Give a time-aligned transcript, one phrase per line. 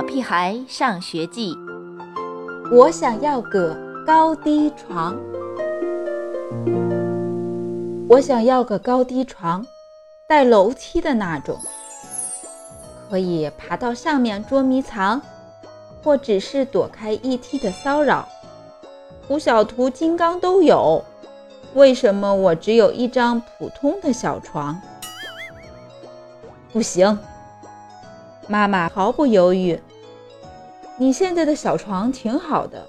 [0.00, 1.54] 小屁孩上学记》，
[2.74, 5.14] 我想要个高低床。
[8.08, 9.66] 我想要个高低床，
[10.26, 11.58] 带楼梯的那种，
[13.10, 15.20] 可以爬到上面捉迷藏，
[16.02, 18.26] 或只是躲开 ET 的骚扰。
[19.28, 21.04] 胡小图、金刚都有，
[21.74, 24.80] 为什么我只有一张普通的小床？
[26.72, 27.18] 不行。
[28.48, 29.80] 妈妈毫不犹豫
[31.00, 32.86] ：“你现在的小床挺好的，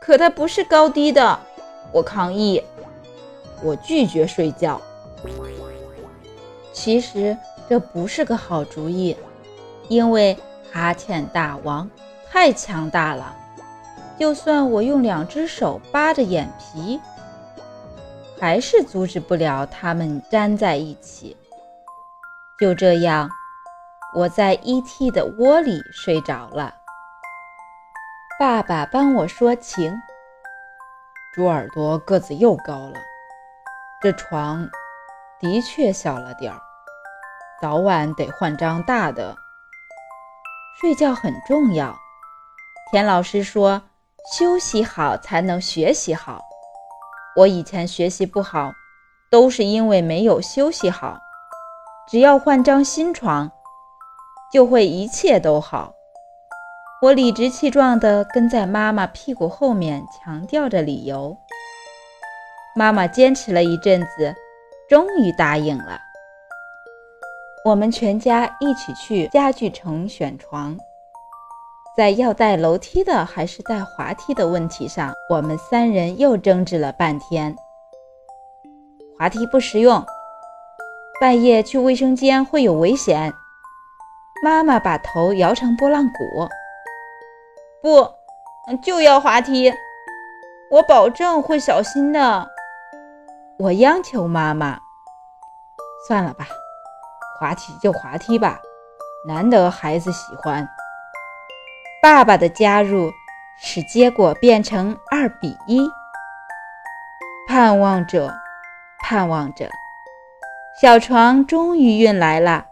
[0.00, 1.36] 可它不是高低的。”
[1.90, 2.62] 我抗议
[3.60, 4.80] ：“我拒绝睡觉。”
[6.72, 7.36] 其实
[7.68, 9.16] 这不是个好主意，
[9.88, 10.38] 因为
[10.70, 11.90] 哈欠大王
[12.30, 13.34] 太强大了，
[14.16, 17.00] 就算我用两只手扒着眼皮，
[18.38, 21.36] 还是阻止不了它们粘在一起。
[22.60, 23.28] 就这样。
[24.14, 26.74] 我在 ET 的窝里睡着了。
[28.38, 29.90] 爸爸帮我说情。
[31.34, 33.00] 猪耳朵个子又高了，
[34.02, 34.68] 这床
[35.40, 36.60] 的确小了点儿，
[37.62, 39.34] 早晚得换张大的。
[40.78, 41.96] 睡觉很重要。
[42.90, 43.80] 田老师说，
[44.36, 46.42] 休息好才能学习好。
[47.36, 48.72] 我以前学习不好，
[49.30, 51.18] 都是因为没有休息好。
[52.06, 53.50] 只要换张新床。
[54.52, 55.94] 就会一切都好。
[57.00, 61.36] 我理直气壮地跟在妈妈屁股后面，强调着理由。
[62.76, 64.34] 妈妈坚持了一阵子，
[64.88, 65.98] 终于答应了。
[67.64, 70.76] 我们全家一起去家具城选床，
[71.96, 77.56] 在要带楼梯的还是带滑梯的问题上，我们三人又争执了半天。
[79.18, 80.04] 滑梯不实用，
[81.20, 83.32] 半夜去卫生间会有危险。
[84.44, 86.48] 妈妈把头摇成拨浪鼓，
[87.80, 88.12] 不，
[88.82, 89.72] 就要滑梯，
[90.68, 92.48] 我保证会小心的。
[93.60, 94.80] 我央求妈妈，
[96.08, 96.44] 算了吧，
[97.38, 98.60] 滑梯就滑梯吧，
[99.28, 100.68] 难得孩子喜欢。
[102.02, 103.12] 爸爸的加入
[103.60, 105.88] 使结果变成二比一。
[107.46, 108.34] 盼望着，
[109.04, 109.70] 盼望着，
[110.80, 112.66] 小床终于运来了。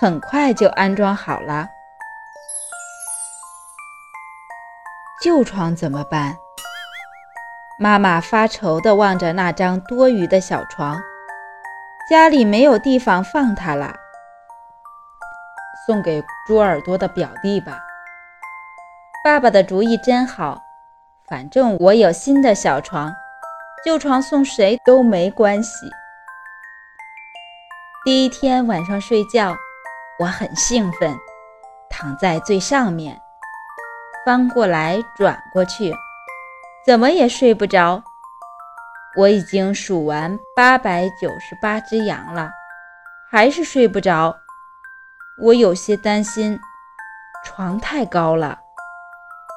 [0.00, 1.68] 很快就安装好了。
[5.22, 6.38] 旧床怎么办？
[7.78, 10.98] 妈妈发愁地望着那张多余的小床，
[12.08, 13.94] 家里没有地方放它了。
[15.86, 17.78] 送给猪耳朵的表弟吧。
[19.22, 20.62] 爸爸的主意真好，
[21.28, 23.14] 反正我有新的小床，
[23.84, 25.90] 旧床送谁都没关系。
[28.02, 29.54] 第一天晚上睡觉。
[30.20, 31.18] 我很兴奋，
[31.88, 33.18] 躺在最上面，
[34.26, 35.94] 翻过来转过去，
[36.84, 38.02] 怎么也睡不着。
[39.16, 42.50] 我已经数完八百九十八只羊了，
[43.30, 44.36] 还是睡不着。
[45.42, 46.60] 我有些担心，
[47.42, 48.60] 床太高了，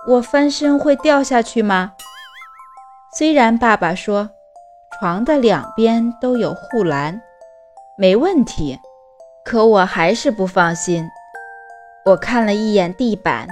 [0.08, 1.92] 我翻身会掉下去吗？
[3.18, 4.30] 虽然爸爸说
[4.98, 7.22] 床的两边都有护栏，
[7.98, 8.80] 没问题。
[9.46, 11.10] 可我还是不放心。
[12.06, 13.48] 我看了一眼地板，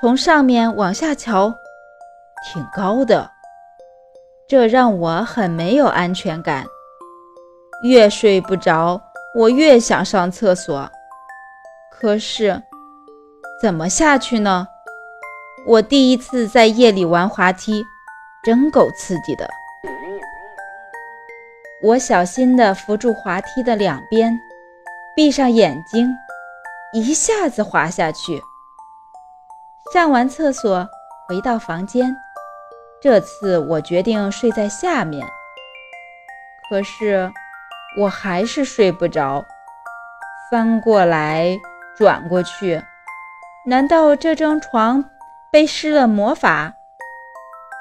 [0.00, 1.52] 从上面往下瞧，
[2.44, 3.30] 挺高的，
[4.48, 6.64] 这让我很没有安全感。
[7.82, 9.00] 越睡不着，
[9.34, 10.90] 我越想上厕所。
[11.90, 12.62] 可是，
[13.60, 14.66] 怎么下去呢？
[15.66, 17.84] 我第一次在夜里玩滑梯，
[18.42, 19.48] 真够刺激的。
[21.82, 24.38] 我小心地扶住滑梯的两边。
[25.20, 26.16] 闭上眼睛，
[26.94, 28.42] 一下子滑下去。
[29.92, 30.88] 上完厕所，
[31.28, 32.16] 回到房间。
[33.02, 35.28] 这次我决定睡在下面。
[36.70, 37.30] 可是
[38.00, 39.44] 我还是睡不着，
[40.50, 41.54] 翻过来
[41.98, 42.82] 转过去。
[43.66, 45.04] 难道这张床
[45.52, 46.72] 被施了魔法？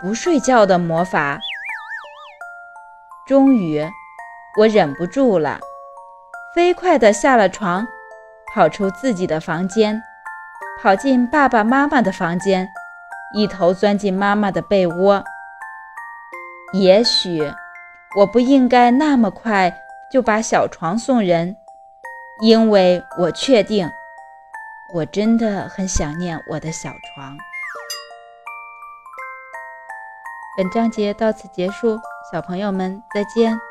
[0.01, 1.39] 不睡觉的魔法？
[3.25, 3.89] 终于，
[4.59, 5.61] 我忍不住了。
[6.55, 7.87] 飞快地下了床，
[8.53, 10.01] 跑出自己的房间，
[10.81, 12.67] 跑进爸爸妈妈的房间，
[13.35, 15.23] 一头钻进妈妈的被窝。
[16.73, 17.53] 也许
[18.17, 19.71] 我不应该那么快
[20.11, 21.55] 就把小床送人，
[22.41, 23.87] 因为我确定，
[24.95, 27.37] 我真的很想念我的小床。
[30.57, 31.99] 本章节到此结束，
[32.33, 33.68] 小朋友们再见。